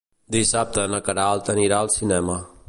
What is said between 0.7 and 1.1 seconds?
na